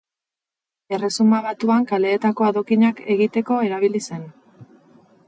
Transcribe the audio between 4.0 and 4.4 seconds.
zen.